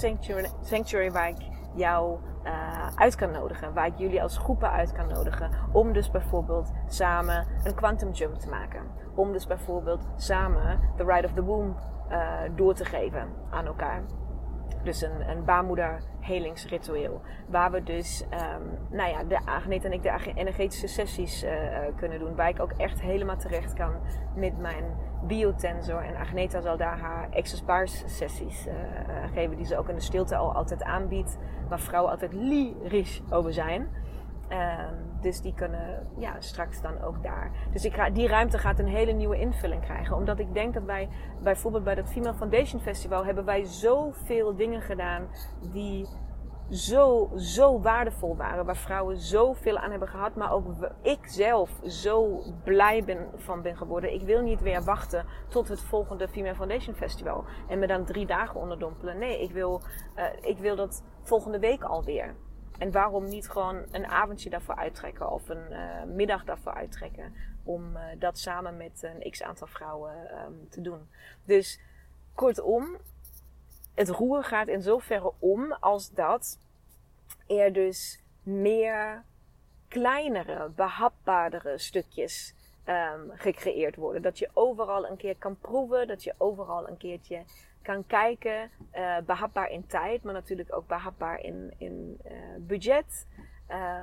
sanctuary, 0.62 1.12
waar 1.12 1.30
ik 1.30 1.38
jou 1.76 2.20
uh, 2.44 2.88
uit 2.96 3.16
kan 3.16 3.32
nodigen. 3.32 3.74
Waar 3.74 3.86
ik 3.86 3.98
jullie 3.98 4.22
als 4.22 4.38
groepen 4.38 4.72
uit 4.72 4.92
kan 4.92 5.08
nodigen. 5.08 5.52
Om 5.72 5.94
dus 5.94 6.12
bijvoorbeeld 6.12 6.72
samen 6.88 7.48
een 7.64 7.76
quantum 7.76 8.12
jump 8.12 8.36
te 8.36 8.50
maken. 8.50 8.82
Om 9.16 9.32
dus 9.32 9.48
bijvoorbeeld 9.48 10.08
samen 10.16 10.80
the 10.98 11.04
ride 11.04 11.28
of 11.28 11.34
the 11.34 11.44
womb 11.44 11.78
uh, 12.12 12.40
door 12.56 12.74
te 12.74 12.86
geven 12.86 13.28
aan 13.50 13.66
elkaar. 13.66 14.02
Dus 14.84 15.02
een, 15.02 15.30
een 15.30 15.46
baarmoeder 15.46 16.02
helingsritueel. 16.26 17.22
Waar 17.48 17.72
we 17.72 17.84
dus, 17.84 18.24
um, 18.24 18.98
nou 18.98 19.10
ja, 19.10 19.24
de 19.24 19.40
Agneet 19.46 19.86
en 19.86 19.92
ik 19.92 20.04
de 20.04 20.34
energetische 20.36 20.88
sessies 20.88 21.44
uh, 21.44 21.52
kunnen 21.96 22.20
doen. 22.20 22.36
Waar 22.36 22.50
ik 22.50 22.62
ook 22.62 22.72
echt 22.72 23.02
helemaal 23.02 23.38
terecht 23.38 23.74
kan 23.74 23.94
met 24.36 24.58
mijn 24.58 24.84
biotensor. 25.28 26.04
En 26.04 26.16
Agneta 26.16 26.62
zal 26.62 26.78
daar 26.78 27.00
haar 27.00 27.30
Bars 27.66 28.04
sessies 28.06 28.68
uh, 28.68 28.74
geven. 29.34 29.58
Die 29.58 29.66
ze 29.66 29.78
ook 29.78 29.90
in 29.90 29.96
de 29.96 30.02
stilte 30.02 30.36
al 30.36 30.54
altijd 30.54 30.84
aanbiedt. 30.84 31.38
Waar 31.70 31.80
vrouwen 31.80 32.12
altijd 32.12 32.34
lyrisch 32.34 33.22
over 33.30 33.54
zijn. 33.54 33.90
Uh, 34.50 34.80
dus 35.26 35.42
die 35.42 35.54
kunnen 35.54 36.08
ja, 36.18 36.36
straks 36.40 36.82
dan 36.82 37.02
ook 37.02 37.24
daar. 37.24 37.52
Dus 37.72 37.86
ik 37.86 37.94
ga, 37.94 38.10
die 38.10 38.28
ruimte 38.28 38.58
gaat 38.58 38.80
een 38.80 38.88
hele 38.88 39.12
nieuwe 39.12 39.40
invulling 39.40 39.82
krijgen. 39.82 40.16
Omdat 40.16 40.40
ik 40.40 40.54
denk 40.54 40.74
dat 40.74 40.84
wij 40.84 41.10
bijvoorbeeld 41.44 41.84
bij 41.84 41.96
dat 41.96 42.10
Female 42.10 42.34
Foundation 42.34 42.82
Festival 42.82 43.26
hebben 43.26 43.46
wij 43.46 43.64
zoveel 43.64 44.56
dingen 44.56 44.82
gedaan 44.82 45.28
die 45.72 46.08
zo, 46.70 47.32
zo 47.36 47.82
waardevol 47.82 48.36
waren. 48.36 48.66
Waar 48.66 48.78
vrouwen 48.78 49.18
zoveel 49.18 49.78
aan 49.78 49.92
hebben 49.92 50.08
gehad. 50.08 50.36
Maar 50.36 50.52
ook 50.52 50.66
ik 51.02 51.20
zelf 51.22 51.80
zo 51.84 52.42
blij 52.64 53.04
ben 53.04 53.28
van 53.36 53.62
ben 53.62 53.78
geworden. 53.78 54.14
Ik 54.14 54.22
wil 54.22 54.42
niet 54.42 54.62
weer 54.62 54.84
wachten 54.84 55.26
tot 55.48 55.68
het 55.68 55.82
volgende 55.82 56.28
Female 56.28 56.56
Foundation 56.56 56.96
Festival. 56.96 57.44
En 57.68 57.80
me 57.80 57.88
dan 57.88 58.06
drie 58.06 58.26
dagen 58.26 58.60
onderdompelen. 58.60 59.18
Nee, 59.18 59.42
ik 59.42 59.52
wil, 59.52 59.82
uh, 60.16 60.24
ik 60.42 60.58
wil 60.58 60.76
dat 60.76 61.04
volgende 61.22 61.60
week 61.60 61.84
alweer. 61.84 62.36
En 62.78 62.92
waarom 62.92 63.28
niet 63.28 63.50
gewoon 63.50 63.84
een 63.92 64.08
avondje 64.08 64.50
daarvoor 64.50 64.76
uittrekken 64.76 65.32
of 65.32 65.50
een 65.50 65.72
uh, 65.72 66.04
middag 66.04 66.44
daarvoor 66.44 66.74
uittrekken 66.74 67.34
om 67.64 67.96
uh, 67.96 68.02
dat 68.20 68.38
samen 68.38 68.78
met 68.78 69.04
een 69.04 69.32
x 69.32 69.44
aantal 69.44 69.68
vrouwen 69.68 70.14
um, 70.46 70.70
te 70.70 70.82
doen. 70.82 71.10
Dus 71.46 71.80
kortom, 72.34 72.98
het 73.94 74.10
roer 74.10 74.44
gaat 74.44 74.68
in 74.68 74.82
zoverre 74.82 75.32
om 75.40 75.74
als 75.74 76.12
dat 76.12 76.60
er 77.48 77.74
dus 77.74 78.24
meer 78.44 79.24
kleinere, 79.88 80.70
behapbaardere 80.70 81.78
stukjes 81.78 82.54
um, 82.86 83.32
gecreëerd 83.34 83.96
worden. 83.96 84.22
Dat 84.22 84.40
je 84.40 84.50
overal 84.54 85.08
een 85.08 85.18
keer 85.18 85.36
kan 85.36 85.58
proeven, 85.58 86.08
dat 86.08 86.24
je 86.24 86.34
overal 86.38 86.88
een 86.88 86.98
keertje 86.98 87.44
kan 87.86 88.06
kijken. 88.08 88.70
Uh, 88.96 89.18
behapbaar 89.26 89.70
in 89.70 89.86
tijd, 89.88 90.24
maar 90.24 90.34
natuurlijk 90.34 90.76
ook 90.76 90.88
behapbaar 90.88 91.40
in, 91.40 91.74
in 91.78 92.18
uh, 92.26 92.32
budget. 92.60 93.28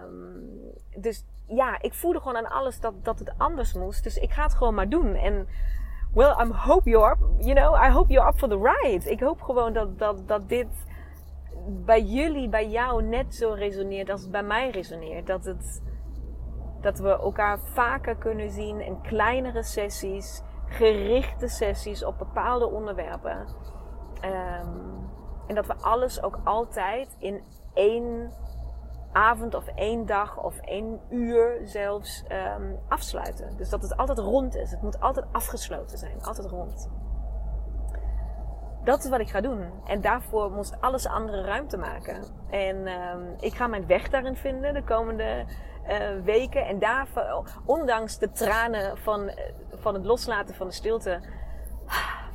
Um, 0.04 0.72
dus 0.96 1.24
ja, 1.46 1.82
ik 1.82 1.94
voelde 1.94 2.18
gewoon 2.18 2.36
aan 2.36 2.50
alles 2.50 2.80
dat, 2.80 3.04
dat 3.04 3.18
het 3.18 3.32
anders 3.36 3.74
moest. 3.74 4.02
Dus 4.02 4.16
ik 4.16 4.30
ga 4.30 4.42
het 4.42 4.54
gewoon 4.54 4.74
maar 4.74 4.88
doen. 4.88 5.14
En 5.14 5.48
well, 6.14 6.34
I 6.40 6.52
hope 6.52 6.90
you're, 6.90 7.16
you 7.38 7.54
know, 7.54 7.74
I 7.84 7.90
hope 7.90 8.12
you're 8.12 8.28
up 8.28 8.38
for 8.38 8.48
the 8.48 8.58
ride. 8.58 9.10
Ik 9.10 9.20
hoop 9.20 9.42
gewoon 9.42 9.72
dat, 9.72 9.98
dat, 9.98 10.28
dat 10.28 10.48
dit 10.48 10.86
bij 11.66 12.02
jullie, 12.02 12.48
bij 12.48 12.68
jou 12.68 13.02
net 13.02 13.34
zo 13.34 13.52
resoneert 13.52 14.10
als 14.10 14.20
het 14.20 14.30
bij 14.30 14.42
mij 14.42 14.70
resoneert. 14.70 15.26
Dat, 15.26 15.44
het, 15.44 15.82
dat 16.80 16.98
we 16.98 17.08
elkaar 17.08 17.58
vaker 17.60 18.16
kunnen 18.16 18.50
zien 18.50 18.80
in 18.80 19.00
kleinere 19.00 19.62
sessies, 19.62 20.42
gerichte 20.72 21.48
sessies 21.48 22.04
op 22.04 22.18
bepaalde 22.18 22.70
onderwerpen. 22.70 23.46
Um, 24.24 25.10
en 25.46 25.54
dat 25.54 25.66
we 25.66 25.74
alles 25.74 26.22
ook 26.22 26.40
altijd 26.44 27.16
in 27.18 27.42
één 27.74 28.32
avond 29.12 29.54
of 29.54 29.66
één 29.66 30.06
dag 30.06 30.42
of 30.42 30.58
één 30.58 31.00
uur 31.10 31.60
zelfs 31.64 32.24
um, 32.58 32.78
afsluiten. 32.88 33.56
Dus 33.56 33.68
dat 33.68 33.82
het 33.82 33.96
altijd 33.96 34.18
rond 34.18 34.56
is. 34.56 34.70
Het 34.70 34.82
moet 34.82 35.00
altijd 35.00 35.26
afgesloten 35.32 35.98
zijn. 35.98 36.22
Altijd 36.22 36.46
rond. 36.46 36.90
Dat 38.84 39.04
is 39.04 39.10
wat 39.10 39.20
ik 39.20 39.28
ga 39.28 39.40
doen. 39.40 39.70
En 39.86 40.00
daarvoor 40.00 40.50
moest 40.50 40.80
alles 40.80 41.06
andere 41.06 41.42
ruimte 41.42 41.76
maken. 41.76 42.24
En 42.50 42.76
um, 42.76 43.34
ik 43.40 43.54
ga 43.54 43.66
mijn 43.66 43.86
weg 43.86 44.08
daarin 44.08 44.36
vinden 44.36 44.74
de 44.74 44.84
komende 44.84 45.44
uh, 45.88 46.24
weken. 46.24 46.66
En 46.66 46.78
daarvoor, 46.78 47.44
ondanks 47.64 48.18
de 48.18 48.32
tranen 48.32 48.98
van, 48.98 49.30
van 49.82 49.94
het 49.94 50.04
loslaten 50.04 50.54
van 50.54 50.66
de 50.66 50.72
stilte, 50.72 51.20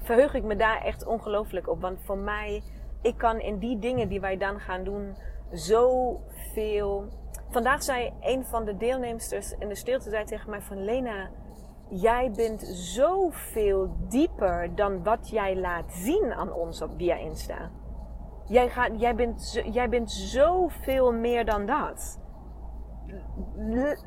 verheug 0.03 0.33
ik 0.33 0.43
me 0.43 0.55
daar 0.55 0.81
echt 0.81 1.05
ongelooflijk 1.05 1.67
op. 1.67 1.81
Want 1.81 1.99
voor 2.03 2.17
mij, 2.17 2.63
ik 3.01 3.17
kan 3.17 3.39
in 3.39 3.57
die 3.59 3.79
dingen 3.79 4.09
die 4.09 4.19
wij 4.19 4.37
dan 4.37 4.59
gaan 4.59 4.83
doen, 4.83 5.15
zoveel. 5.51 7.07
Vandaag 7.49 7.83
zei 7.83 8.13
een 8.19 8.45
van 8.45 8.65
de 8.65 8.77
deelnemsters 8.77 9.55
in 9.59 9.67
de 9.67 9.75
stilte 9.75 10.09
zei 10.09 10.25
tegen 10.25 10.49
mij 10.49 10.61
van 10.61 10.83
Lena, 10.83 11.29
jij 11.89 12.31
bent 12.31 12.61
zoveel 12.73 13.95
dieper 14.09 14.75
dan 14.75 15.03
wat 15.03 15.29
jij 15.29 15.55
laat 15.55 15.93
zien 15.93 16.33
aan 16.33 16.53
ons 16.53 16.81
op 16.81 16.89
via 16.97 17.15
Insta. 17.15 17.69
Jij, 18.45 18.69
gaat, 18.69 18.91
jij, 18.99 19.15
bent, 19.15 19.61
jij 19.71 19.89
bent 19.89 20.11
zoveel 20.11 21.13
meer 21.13 21.45
dan 21.45 21.65
dat. 21.65 22.19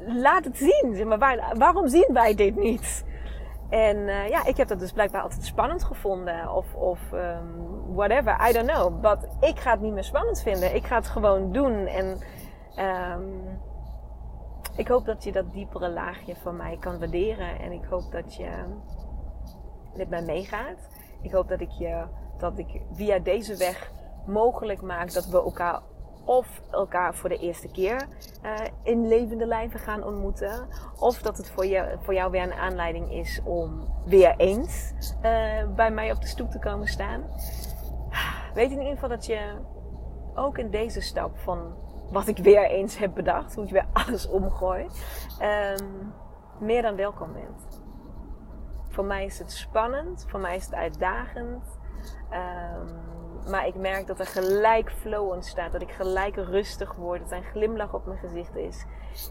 laat 0.06 0.44
het 0.44 0.56
zien. 0.56 1.08
Maar, 1.08 1.18
waar, 1.18 1.54
waarom 1.58 1.88
zien 1.88 2.08
wij 2.12 2.34
dit 2.34 2.56
niet? 2.56 3.04
En 3.70 3.96
uh, 3.96 4.28
ja, 4.28 4.46
ik 4.46 4.56
heb 4.56 4.68
dat 4.68 4.78
dus 4.78 4.92
blijkbaar 4.92 5.22
altijd 5.22 5.44
spannend 5.44 5.84
gevonden. 5.84 6.52
Of, 6.52 6.74
of 6.74 7.12
um, 7.12 7.94
whatever, 7.94 8.48
I 8.48 8.52
don't 8.52 8.70
know. 8.70 9.00
But 9.00 9.28
ik 9.40 9.58
ga 9.58 9.70
het 9.70 9.80
niet 9.80 9.92
meer 9.92 10.04
spannend 10.04 10.42
vinden. 10.42 10.74
Ik 10.74 10.86
ga 10.86 10.96
het 10.96 11.08
gewoon 11.08 11.52
doen. 11.52 11.86
En 11.86 12.18
um, 12.78 13.58
ik 14.76 14.88
hoop 14.88 15.04
dat 15.04 15.24
je 15.24 15.32
dat 15.32 15.52
diepere 15.52 15.90
laagje 15.90 16.36
van 16.36 16.56
mij 16.56 16.76
kan 16.80 16.98
waarderen. 16.98 17.58
En 17.60 17.72
ik 17.72 17.84
hoop 17.84 18.12
dat 18.12 18.34
je 18.34 18.50
met 19.94 20.08
mij 20.08 20.22
meegaat. 20.22 20.88
Ik 21.22 21.32
hoop 21.32 21.48
dat 21.48 21.60
ik 21.60 21.70
je, 21.70 22.04
dat 22.38 22.58
ik 22.58 22.80
via 22.92 23.18
deze 23.18 23.56
weg 23.56 23.92
mogelijk 24.26 24.82
maak 24.82 25.12
dat 25.12 25.26
we 25.26 25.36
elkaar 25.42 25.80
of 26.24 26.60
elkaar 26.70 27.14
voor 27.14 27.28
de 27.28 27.38
eerste 27.38 27.68
keer 27.68 28.06
uh, 28.44 28.56
in 28.82 29.08
levende 29.08 29.46
lijven 29.46 29.80
gaan 29.80 30.04
ontmoeten. 30.04 30.68
Of 30.98 31.22
dat 31.22 31.36
het 31.36 31.50
voor, 31.50 31.66
je, 31.66 31.96
voor 32.02 32.14
jou 32.14 32.30
weer 32.30 32.42
een 32.42 32.52
aanleiding 32.52 33.12
is 33.12 33.40
om 33.44 33.88
weer 34.04 34.34
eens 34.36 34.92
uh, 35.22 35.74
bij 35.74 35.90
mij 35.90 36.12
op 36.12 36.20
de 36.20 36.26
stoep 36.26 36.50
te 36.50 36.58
komen 36.58 36.86
staan. 36.86 37.24
Weet 38.54 38.70
in 38.70 38.78
ieder 38.78 38.94
geval 38.94 39.08
dat 39.08 39.26
je 39.26 39.54
ook 40.34 40.58
in 40.58 40.70
deze 40.70 41.00
stap 41.00 41.38
van 41.38 41.74
wat 42.10 42.26
ik 42.26 42.38
weer 42.38 42.70
eens 42.70 42.98
heb 42.98 43.14
bedacht, 43.14 43.54
hoe 43.54 43.64
ik 43.64 43.70
weer 43.70 43.86
alles 43.92 44.28
omgooi, 44.28 44.86
um, 45.42 46.12
meer 46.58 46.82
dan 46.82 46.96
welkom 46.96 47.32
bent. 47.32 47.82
Voor 48.88 49.04
mij 49.04 49.24
is 49.24 49.38
het 49.38 49.52
spannend, 49.52 50.24
voor 50.28 50.40
mij 50.40 50.56
is 50.56 50.64
het 50.64 50.74
uitdagend. 50.74 51.78
Um, 52.32 52.88
maar 53.48 53.66
ik 53.66 53.74
merk 53.74 54.06
dat 54.06 54.20
er 54.20 54.26
gelijk 54.26 54.90
flow 54.90 55.30
ontstaat. 55.30 55.72
Dat 55.72 55.82
ik 55.82 55.90
gelijk 55.90 56.36
rustig 56.36 56.94
word. 56.94 57.20
Dat 57.20 57.30
er 57.30 57.36
een 57.36 57.44
glimlach 57.44 57.94
op 57.94 58.06
mijn 58.06 58.18
gezicht 58.18 58.56
is. 58.56 58.84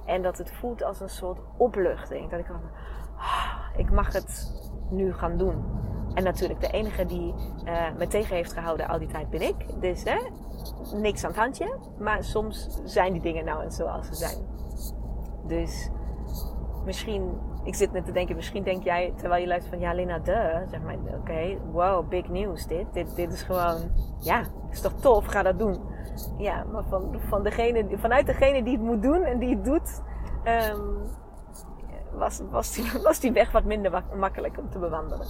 En 0.06 0.22
dat 0.22 0.38
het 0.38 0.51
voelt 0.51 0.84
als 0.84 1.00
een 1.00 1.10
soort 1.10 1.39
opluchting. 1.58 2.30
Dat 2.30 2.39
ik 2.39 2.46
van, 2.46 2.62
ah, 3.18 3.78
ik 3.78 3.92
mag 3.92 4.13
het 4.13 4.51
nu 4.89 5.13
gaan 5.13 5.38
doen. 5.38 5.88
En 6.13 6.24
natuurlijk, 6.24 6.62
de 6.62 6.72
enige 6.72 7.06
die 7.06 7.34
uh, 7.66 7.96
me 7.98 8.08
tegen 8.08 8.36
heeft 8.36 8.54
gehouden 8.54 8.88
al 8.88 9.00
die 9.00 9.08
tijd 9.08 9.30
ben 9.30 9.42
ik. 9.42 9.82
Dus 9.82 10.04
hè, 10.04 10.18
niks 10.98 11.24
aan 11.24 11.30
het 11.30 11.39
handje. 11.39 11.78
Maar 12.00 12.24
soms 12.24 12.82
zijn 12.84 13.13
die 13.13 13.22
dingen 13.22 13.46
nou 13.46 13.63
eens 13.63 13.75
zoals 13.75 14.08
ze 14.08 14.13
zijn. 14.16 14.38
Dus 15.48 15.89
misschien 16.86 17.39
ik 17.69 17.75
zit 17.75 17.91
net 17.91 18.05
te 18.05 18.11
denken, 18.11 18.35
misschien 18.35 18.63
denk 18.63 18.83
jij, 18.83 19.13
terwijl 19.15 19.41
je 19.41 19.47
luistert 19.47 19.73
van 19.73 19.83
ja, 19.83 19.93
Lena, 19.93 20.19
de, 20.19 20.63
zeg 20.69 20.81
maar, 20.81 20.95
oké, 21.19 21.57
wow, 21.71 22.07
big 22.07 22.29
news 22.29 22.67
dit. 22.67 22.93
dit. 22.93 23.15
Dit 23.15 23.33
is 23.33 23.41
gewoon, 23.41 23.91
ja, 24.19 24.43
is 24.71 24.81
toch 24.81 24.93
tof, 24.93 25.25
ga 25.25 25.43
dat 25.43 25.59
doen. 25.59 25.81
Ja, 26.38 26.63
maar 26.71 26.83
van, 26.83 27.19
van 27.27 27.43
degene, 27.43 27.97
vanuit 27.97 28.25
degene 28.25 28.63
die 28.63 28.77
het 28.77 28.85
moet 28.85 29.01
doen 29.01 29.23
en 29.23 29.39
die 29.39 29.55
het 29.55 29.65
doet, 29.65 30.01
um, 30.71 31.09
was, 32.11 32.41
was, 32.49 32.73
die, 32.73 32.91
was 33.03 33.19
die 33.19 33.31
weg 33.31 33.51
wat 33.51 33.63
minder 33.63 34.03
makkelijk 34.15 34.57
om 34.57 34.69
te 34.69 34.79
bewandelen. 34.79 35.27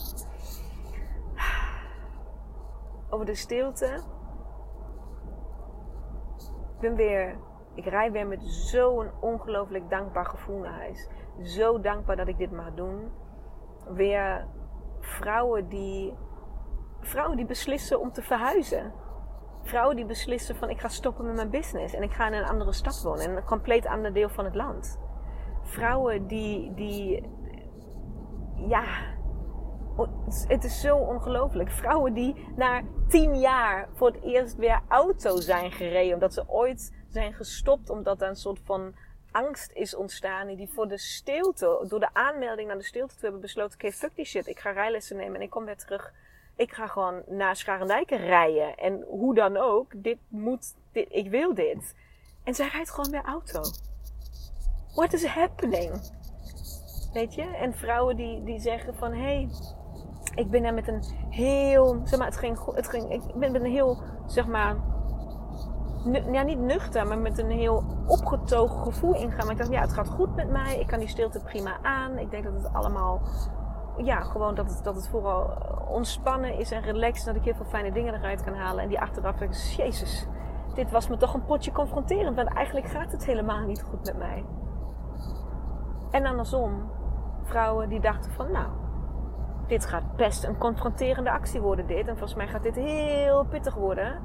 Over 3.10 3.25
de 3.25 3.36
stilte. 3.36 4.01
Ik 6.74 6.79
ben 6.79 6.96
weer, 6.96 7.36
ik 7.74 7.86
rij 7.86 8.12
weer 8.12 8.27
met 8.27 8.43
zo'n 8.43 9.10
ongelooflijk 9.19 9.89
dankbaar 9.89 10.25
gevoel 10.25 10.60
naar 10.60 10.74
huis 10.79 11.08
zo 11.43 11.79
dankbaar 11.79 12.15
dat 12.15 12.27
ik 12.27 12.38
dit 12.38 12.51
mag 12.51 12.74
doen. 12.74 13.12
Weer 13.93 14.48
vrouwen 15.00 15.69
die, 15.69 16.13
vrouwen 17.01 17.38
die 17.38 17.46
beslissen 17.46 18.00
om 18.00 18.12
te 18.12 18.22
verhuizen. 18.22 18.93
Vrouwen 19.63 19.96
die 19.96 20.05
beslissen 20.05 20.55
van 20.55 20.69
ik 20.69 20.79
ga 20.79 20.88
stoppen 20.88 21.25
met 21.25 21.36
mijn 21.36 21.50
business 21.50 21.93
en 21.93 22.03
ik 22.03 22.12
ga 22.12 22.27
in 22.27 22.34
een 22.34 22.46
andere 22.46 22.74
stad 22.74 23.01
wonen, 23.03 23.29
in 23.29 23.36
een 23.36 23.43
compleet 23.43 23.86
ander 23.86 24.13
deel 24.13 24.29
van 24.29 24.46
het 24.46 24.55
land. 24.55 25.00
Vrouwen 25.63 26.27
die, 26.27 26.74
die 26.74 27.29
ja, 28.55 28.84
het 30.48 30.63
is 30.63 30.81
zo 30.81 30.98
ongelooflijk. 30.98 31.72
Vrouwen 31.72 32.13
die 32.13 32.48
na 32.55 32.81
tien 33.08 33.39
jaar 33.39 33.89
voor 33.93 34.08
het 34.08 34.24
eerst 34.24 34.55
weer 34.55 34.81
auto 34.88 35.36
zijn 35.36 35.72
gereden, 35.72 36.13
omdat 36.13 36.34
ze 36.34 36.50
ooit 36.50 37.05
zijn 37.10 37.34
gestopt, 37.34 37.89
omdat 37.89 38.22
er 38.22 38.27
een 38.27 38.36
soort 38.36 38.60
van 38.63 38.93
angst 39.32 39.72
is 39.72 39.96
ontstaan 39.96 40.56
die 40.56 40.70
voor 40.70 40.88
de 40.88 40.98
stilte, 40.98 41.86
door 41.88 42.00
de 42.00 42.14
aanmelding 42.14 42.68
naar 42.68 42.78
de 42.78 42.84
stilte 42.84 43.16
te 43.16 43.22
hebben 43.22 43.42
besloten, 43.42 43.74
oké, 43.74 43.92
fuck 43.92 44.16
die 44.16 44.26
shit, 44.26 44.48
ik 44.48 44.60
ga 44.60 44.72
rijlessen 44.72 45.18
nemen 45.18 45.36
en 45.36 45.42
ik 45.42 45.50
kom 45.50 45.66
weer 45.66 45.78
terug 45.78 46.14
ik 46.60 46.74
ga 46.74 46.88
gewoon 46.88 47.22
naar 47.28 47.56
Scharendijken 47.56 48.18
rijden. 48.18 48.78
En 48.78 49.06
hoe 49.08 49.36
dan 49.36 49.58
ook, 49.58 49.92
dit 49.96 50.18
moet, 50.28 50.76
dit, 50.92 51.08
ik 51.10 51.30
wil 51.30 51.54
dit. 51.54 51.96
En 52.44 52.56
zij 52.56 52.68
rijdt 52.68 52.90
gewoon 52.90 53.12
weer 53.12 53.24
auto. 53.24 53.62
What 54.94 55.14
is 55.14 55.26
happening? 55.26 55.92
Weet 57.14 57.36
je? 57.36 57.42
En 57.42 57.74
vrouwen 57.74 58.16
die, 58.16 58.44
die 58.44 58.60
zeggen 58.60 58.96
van, 58.96 59.14
hé, 59.14 59.22
hey, 59.22 59.50
ik 60.36 60.50
ben 60.50 60.62
daar 60.62 60.74
met 60.74 60.88
een 60.88 61.04
heel, 61.30 62.02
zeg 62.04 62.20
maar, 62.20 62.28
het 62.28 62.38
ging, 62.38 62.76
het 62.76 62.90
ging, 62.90 63.12
ik 63.12 63.34
ben 63.36 63.52
met 63.52 63.62
een 63.62 63.72
heel, 63.72 64.02
zeg 64.28 64.48
maar, 64.48 64.76
ja, 66.32 66.41
niet 66.41 66.60
nuchter, 66.60 67.08
maar 67.08 67.18
met 67.18 67.38
een 67.38 67.50
heel 67.50 67.84
opgetogen 68.06 68.84
gevoel 68.84 69.15
ingaan. 69.15 69.46
Maar 69.46 69.51
ik 69.51 69.58
dacht, 69.58 69.72
ja, 69.72 69.82
het 69.82 69.94
gaat 69.94 70.10
goed 70.10 70.36
met 70.36 70.50
mij. 70.50 70.79
Ik 70.79 70.88
kan 70.88 71.00
die 71.00 71.08
stilte 71.08 71.39
prima 71.39 71.77
aan. 71.82 72.18
Ik 72.18 72.32
denk 72.32 72.44
dat 72.44 72.53
het 72.53 72.74
allemaal, 72.74 73.22
ja, 73.98 74.20
gewoon 74.20 74.56
dat 74.56 74.70
het, 74.70 74.84
dat 74.84 74.96
het 74.96 75.08
vooral 75.08 75.53
ontspannen 75.88 76.58
is 76.58 76.72
en 76.72 76.82
relaxed. 76.82 77.25
Dat 77.25 77.36
ik 77.36 77.44
heel 77.44 77.56
veel 77.56 77.65
fijne 77.65 77.91
dingen 77.91 78.13
eruit 78.13 78.44
kan 78.44 78.53
halen. 78.53 78.84
En 78.84 78.89
die 78.89 79.00
achteraf 79.00 79.36
denk 79.36 79.53
ik, 79.53 79.58
jezus, 79.58 80.27
dit 80.74 80.91
was 80.91 81.08
me 81.08 81.18
toch 81.18 81.34
een 81.34 81.46
potje 81.46 81.72
confronterend. 81.72 82.36
Want 82.36 82.53
eigenlijk 82.53 82.88
gaat 82.88 83.12
het 83.12 83.25
helemaal 83.25 83.65
niet 83.65 83.84
goed 83.84 84.06
met 84.06 84.18
mij. 84.18 84.46
En 86.12 86.25
andersom, 86.25 86.91
vrouwen 87.44 87.89
die 87.89 88.00
dachten 88.00 88.32
van, 88.32 88.51
nou, 88.51 88.68
dit 89.68 89.86
gaat 89.86 90.15
best 90.15 90.44
een 90.44 90.58
confronterende 90.58 91.32
actie 91.32 91.62
worden 91.62 91.88
dit. 91.88 92.08
En 92.08 92.18
volgens 92.18 92.36
mij 92.36 92.48
gaat 92.48 92.63
dit 92.63 92.75
heel 92.75 93.46
pittig 93.46 93.75
worden. 93.75 94.22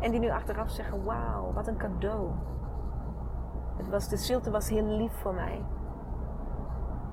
En 0.00 0.10
die 0.10 0.20
nu 0.20 0.30
achteraf 0.30 0.70
zeggen, 0.70 1.04
wauw, 1.04 1.52
wat 1.52 1.66
een 1.66 1.76
cadeau. 1.76 2.30
Het 3.76 3.88
was, 3.88 4.08
de 4.08 4.16
stilte 4.16 4.50
was 4.50 4.68
heel 4.68 4.86
lief 4.86 5.12
voor 5.12 5.34
mij. 5.34 5.62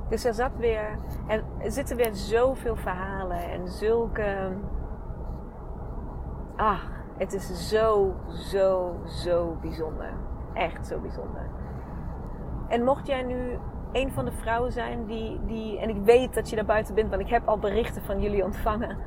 Dus 0.09 0.25
er 0.25 0.33
zat 0.33 0.57
weer, 0.57 0.97
er 1.27 1.71
zitten 1.71 1.97
weer 1.97 2.13
zoveel 2.13 2.75
verhalen 2.75 3.51
en 3.51 3.67
zulke. 3.67 4.57
Ah, 6.55 6.79
het 7.17 7.33
is 7.33 7.69
zo, 7.69 8.13
zo, 8.29 8.95
zo 9.05 9.57
bijzonder. 9.61 10.13
Echt 10.53 10.87
zo 10.87 10.99
bijzonder. 10.99 11.49
En 12.67 12.83
mocht 12.83 13.07
jij 13.07 13.23
nu 13.23 13.59
een 13.91 14.11
van 14.11 14.25
de 14.25 14.31
vrouwen 14.31 14.71
zijn 14.71 15.05
die, 15.05 15.39
die. 15.45 15.79
En 15.79 15.89
ik 15.89 15.97
weet 16.03 16.33
dat 16.33 16.49
je 16.49 16.55
daar 16.55 16.65
buiten 16.65 16.95
bent, 16.95 17.09
want 17.09 17.21
ik 17.21 17.29
heb 17.29 17.47
al 17.47 17.59
berichten 17.59 18.01
van 18.01 18.21
jullie 18.21 18.43
ontvangen. 18.43 18.97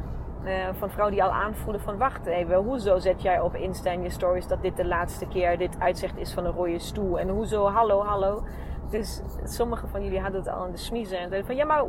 Uh, 0.47 0.69
van 0.73 0.91
vrouwen 0.91 1.15
die 1.15 1.25
al 1.25 1.31
aanvoelen 1.31 1.81
van 1.81 1.99
wacht 1.99 2.27
even, 2.27 2.57
hoezo 2.57 2.99
zet 2.99 3.23
jij 3.23 3.41
op 3.41 3.55
Insta 3.55 3.91
in 3.91 4.03
je 4.03 4.11
stories 4.11 4.47
dat 4.47 4.63
dit 4.63 4.77
de 4.77 4.87
laatste 4.87 5.27
keer 5.27 5.59
dit 5.59 5.81
uitzicht 5.81 6.17
is 6.17 6.33
van 6.33 6.45
een 6.45 6.53
rode 6.53 6.79
stoel? 6.79 7.19
En 7.19 7.29
hoezo, 7.29 7.67
hallo, 7.67 8.03
hallo. 8.03 8.45
Dus 8.91 9.23
sommige 9.45 9.87
van 9.87 10.03
jullie 10.03 10.21
hadden 10.21 10.41
het 10.41 10.51
al 10.51 10.65
in 10.65 10.71
de 10.71 10.77
smiezen 10.77 11.19
en 11.19 11.29
zeiden 11.29 11.47
van 11.47 11.57
ja 11.57 11.65
maar 11.65 11.85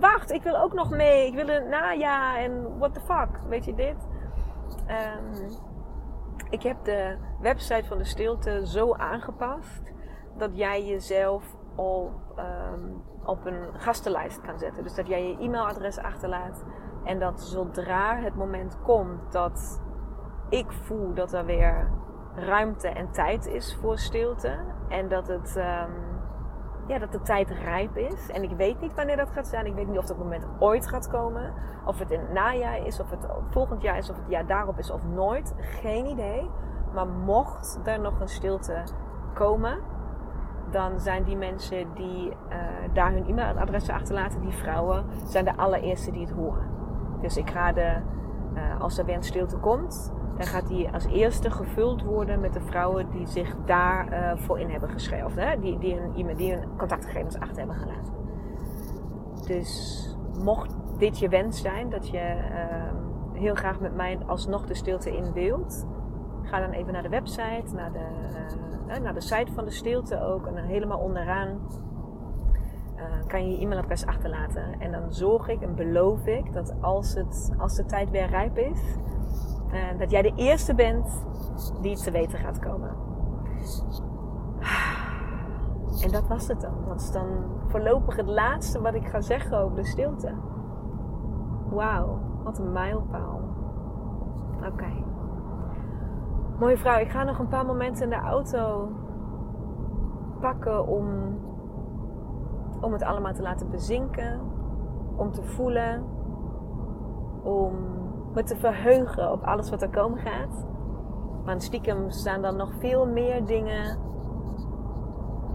wacht, 0.00 0.30
ik 0.30 0.42
wil 0.42 0.56
ook 0.56 0.72
nog 0.72 0.90
mee, 0.90 1.26
ik 1.26 1.34
wil 1.34 1.48
een 1.48 1.68
naja 1.68 2.38
en 2.38 2.78
what 2.78 2.94
the 2.94 3.00
fuck, 3.00 3.28
weet 3.48 3.64
je 3.64 3.74
dit? 3.74 3.96
Um, 4.88 5.56
ik 6.50 6.62
heb 6.62 6.76
de 6.84 7.16
website 7.40 7.88
van 7.88 7.98
de 7.98 8.04
stilte 8.04 8.66
zo 8.66 8.94
aangepast 8.94 9.92
dat 10.36 10.50
jij 10.56 10.84
jezelf 10.84 11.56
op, 11.74 12.12
um, 12.38 13.02
op 13.24 13.46
een 13.46 13.68
gastenlijst 13.72 14.40
kan 14.40 14.58
zetten. 14.58 14.82
Dus 14.82 14.94
dat 14.94 15.06
jij 15.06 15.28
je 15.28 15.38
e-mailadres 15.38 15.98
achterlaat 15.98 16.64
en 17.04 17.18
dat 17.18 17.40
zodra 17.40 18.16
het 18.16 18.34
moment 18.34 18.78
komt 18.82 19.32
dat 19.32 19.82
ik 20.48 20.72
voel 20.72 21.14
dat 21.14 21.32
er 21.32 21.44
weer 21.44 21.90
ruimte 22.34 22.88
en 22.88 23.10
tijd 23.10 23.46
is 23.46 23.78
voor 23.80 23.98
stilte 23.98 24.56
en 24.88 25.08
dat 25.08 25.28
het. 25.28 25.56
Um, 25.56 26.12
ja, 26.86 26.98
dat 26.98 27.12
de 27.12 27.20
tijd 27.20 27.50
rijp 27.50 27.96
is. 27.96 28.30
En 28.30 28.42
ik 28.42 28.50
weet 28.50 28.80
niet 28.80 28.94
wanneer 28.94 29.16
dat 29.16 29.30
gaat 29.30 29.46
zijn. 29.46 29.66
Ik 29.66 29.74
weet 29.74 29.88
niet 29.88 29.98
of 29.98 30.06
dat 30.06 30.18
moment 30.18 30.46
ooit 30.58 30.86
gaat 30.86 31.08
komen. 31.08 31.52
Of 31.84 31.98
het 31.98 32.10
in 32.10 32.20
het 32.20 32.32
najaar 32.32 32.86
is, 32.86 33.00
of 33.00 33.10
het 33.10 33.26
volgend 33.50 33.82
jaar 33.82 33.98
is, 33.98 34.10
of 34.10 34.16
het 34.16 34.28
jaar 34.28 34.46
daarop 34.46 34.78
is, 34.78 34.90
of 34.90 35.04
nooit. 35.04 35.54
Geen 35.58 36.06
idee. 36.06 36.50
Maar 36.94 37.06
mocht 37.06 37.80
er 37.84 38.00
nog 38.00 38.20
een 38.20 38.28
stilte 38.28 38.82
komen, 39.34 39.78
dan 40.70 41.00
zijn 41.00 41.24
die 41.24 41.36
mensen 41.36 41.94
die 41.94 42.28
uh, 42.28 42.56
daar 42.92 43.12
hun 43.12 43.28
e-mailadressen 43.28 43.94
achterlaten, 43.94 44.40
die 44.40 44.52
vrouwen, 44.52 45.04
zijn 45.24 45.44
de 45.44 45.56
allereerste 45.56 46.10
die 46.10 46.26
het 46.26 46.34
horen. 46.34 46.73
Dus 47.24 47.36
ik 47.36 47.50
ga 47.50 47.72
de, 47.72 47.96
uh, 48.54 48.80
als 48.80 48.98
er 48.98 49.04
weer 49.04 49.16
een 49.16 49.22
stilte 49.22 49.56
komt, 49.56 50.12
dan 50.36 50.46
gaat 50.46 50.68
die 50.68 50.90
als 50.90 51.06
eerste 51.06 51.50
gevuld 51.50 52.02
worden 52.02 52.40
met 52.40 52.52
de 52.52 52.60
vrouwen 52.60 53.10
die 53.10 53.26
zich 53.26 53.56
daarvoor 53.64 54.18
uh, 54.18 54.36
voor 54.36 54.60
in 54.60 54.70
hebben 54.70 54.88
geschreven. 54.88 55.48
Hè, 55.48 55.58
die, 55.60 55.78
die, 55.78 55.96
hun, 55.96 56.36
die 56.36 56.52
hun 56.52 56.76
contactgegevens 56.76 57.38
achter 57.38 57.56
hebben 57.56 57.76
gelaten. 57.76 58.12
Dus 59.46 60.16
mocht 60.42 60.76
dit 60.98 61.18
je 61.18 61.28
wens 61.28 61.60
zijn, 61.60 61.90
dat 61.90 62.08
je 62.08 62.18
uh, 62.18 63.40
heel 63.40 63.54
graag 63.54 63.80
met 63.80 63.94
mij 63.94 64.18
alsnog 64.26 64.66
de 64.66 64.74
stilte 64.74 65.16
in 65.16 65.32
wilt, 65.32 65.86
ga 66.42 66.60
dan 66.60 66.70
even 66.70 66.92
naar 66.92 67.02
de 67.02 67.08
website, 67.08 67.74
naar 67.74 67.92
de, 67.92 68.06
uh, 68.88 68.96
naar 68.96 69.14
de 69.14 69.20
site 69.20 69.52
van 69.52 69.64
de 69.64 69.70
stilte 69.70 70.20
ook. 70.20 70.46
En 70.46 70.54
dan 70.54 70.64
helemaal 70.64 70.98
onderaan 70.98 71.58
uh, 72.96 73.26
kan 73.26 73.46
je 73.46 73.56
je 73.56 73.64
e-mailadres 73.64 74.06
achterlaten. 74.06 74.80
En 74.80 74.92
dan 74.92 75.12
zorg 75.12 75.48
ik 75.48 75.60
en 75.60 75.74
beloof 75.74 76.26
ik 76.26 76.52
dat 76.52 76.74
als, 76.80 77.14
het, 77.14 77.52
als 77.58 77.74
de 77.74 77.84
tijd 77.84 78.10
weer 78.10 78.26
rijp 78.26 78.58
is, 78.58 78.96
uh, 79.72 79.98
dat 79.98 80.10
jij 80.10 80.22
de 80.22 80.32
eerste 80.34 80.74
bent 80.74 81.24
die 81.80 81.90
het 81.90 82.02
te 82.02 82.10
weten 82.10 82.38
gaat 82.38 82.58
komen. 82.58 82.90
En 86.02 86.10
dat 86.10 86.28
was 86.28 86.48
het 86.48 86.60
dan. 86.60 86.74
Dat 86.86 87.00
is 87.00 87.12
dan 87.12 87.26
voorlopig 87.66 88.16
het 88.16 88.26
laatste 88.26 88.80
wat 88.80 88.94
ik 88.94 89.06
ga 89.06 89.20
zeggen 89.20 89.58
over 89.58 89.76
de 89.76 89.84
stilte. 89.84 90.34
Wauw, 91.70 92.18
wat 92.42 92.58
een 92.58 92.72
mijlpaal. 92.72 93.40
Oké. 94.66 94.92
Mooie 96.58 96.76
vrouw, 96.78 96.98
ik 96.98 97.10
ga 97.10 97.22
nog 97.22 97.38
een 97.38 97.48
paar 97.48 97.66
momenten 97.66 98.02
in 98.02 98.10
de 98.10 98.26
auto 98.26 98.88
pakken 100.40 100.86
om, 100.86 101.06
om 102.84 102.92
het 102.92 103.02
allemaal 103.02 103.32
te 103.32 103.42
laten 103.42 103.70
bezinken. 103.70 104.40
Om 105.16 105.32
te 105.32 105.42
voelen. 105.42 106.04
Om 107.42 107.72
me 108.34 108.42
te 108.42 108.56
verheugen 108.56 109.32
op 109.32 109.42
alles 109.42 109.70
wat 109.70 109.82
er 109.82 109.90
komen 109.90 110.18
gaat. 110.18 110.66
Maar 111.44 111.60
stiekem 111.60 112.10
staan 112.10 112.42
dan 112.42 112.56
nog 112.56 112.72
veel 112.78 113.06
meer 113.06 113.46
dingen 113.46 113.98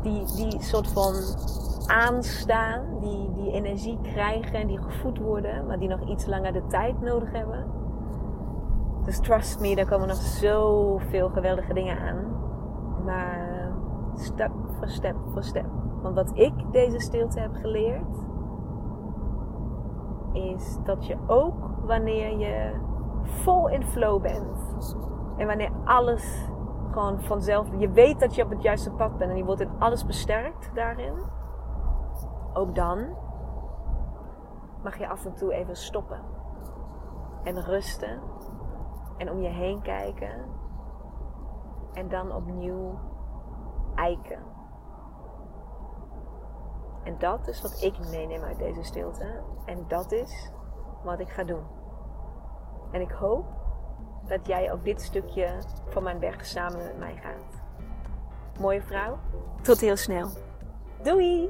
die, 0.01 0.25
die 0.35 0.61
soort 0.61 0.87
van 0.87 1.13
aanstaan, 1.87 2.99
die, 2.99 3.31
die 3.33 3.51
energie 3.51 3.99
krijgen 4.01 4.59
en 4.59 4.67
die 4.67 4.81
gevoed 4.81 5.17
worden, 5.17 5.65
maar 5.67 5.79
die 5.79 5.89
nog 5.89 6.01
iets 6.01 6.25
langer 6.25 6.53
de 6.53 6.65
tijd 6.67 7.01
nodig 7.01 7.31
hebben. 7.31 7.65
Dus 9.03 9.19
trust 9.19 9.59
me, 9.59 9.75
daar 9.75 9.87
komen 9.87 10.07
nog 10.07 10.17
zoveel 10.17 11.29
geweldige 11.29 11.73
dingen 11.73 11.99
aan. 11.99 12.17
Maar 13.05 13.71
stap 14.13 14.51
voor 14.77 14.87
stap 14.87 15.15
voor 15.33 15.43
stap. 15.43 15.88
Want 16.01 16.15
wat 16.15 16.31
ik 16.33 16.71
deze 16.71 16.99
stilte 16.99 17.39
heb 17.39 17.55
geleerd, 17.55 18.27
is 20.33 20.77
dat 20.83 21.05
je 21.05 21.17
ook 21.27 21.55
wanneer 21.85 22.37
je 22.37 22.73
vol 23.23 23.69
in 23.69 23.83
flow 23.83 24.21
bent. 24.21 24.95
En 25.37 25.47
wanneer 25.47 25.71
alles 25.83 26.49
gewoon 26.91 27.21
vanzelf. 27.21 27.67
Je 27.77 27.89
weet 27.89 28.19
dat 28.19 28.35
je 28.35 28.43
op 28.43 28.49
het 28.49 28.61
juiste 28.61 28.91
pad 28.91 29.17
bent 29.17 29.31
en 29.31 29.37
je 29.37 29.43
wordt 29.43 29.61
in 29.61 29.79
alles 29.79 30.05
besterkt 30.05 30.71
daarin. 30.73 31.13
Ook 32.53 32.75
dan 32.75 33.15
mag 34.83 34.97
je 34.97 35.07
af 35.07 35.25
en 35.25 35.33
toe 35.33 35.53
even 35.53 35.75
stoppen. 35.75 36.19
En 37.43 37.61
rusten. 37.61 38.19
En 39.17 39.31
om 39.31 39.39
je 39.39 39.49
heen 39.49 39.81
kijken. 39.81 40.45
En 41.93 42.09
dan 42.09 42.31
opnieuw 42.31 42.99
eiken. 43.95 44.48
En 47.03 47.15
dat 47.17 47.47
is 47.47 47.61
wat 47.61 47.81
ik 47.81 47.99
meeneem 48.09 48.43
uit 48.43 48.57
deze 48.57 48.83
stilte. 48.83 49.43
En 49.65 49.85
dat 49.87 50.11
is 50.11 50.51
wat 51.03 51.19
ik 51.19 51.29
ga 51.29 51.43
doen. 51.43 51.63
En 52.91 53.01
ik 53.01 53.11
hoop 53.11 53.45
dat 54.27 54.47
jij 54.47 54.71
ook 54.71 54.83
dit 54.83 55.01
stukje 55.01 55.63
van 55.87 56.03
mijn 56.03 56.19
weg 56.19 56.45
samen 56.45 56.77
met 56.77 56.97
mij 56.97 57.15
gaat. 57.15 57.61
Mooie 58.59 58.81
vrouw, 58.81 59.17
tot 59.61 59.79
heel 59.79 59.97
snel. 59.97 60.29
Doei! 61.03 61.49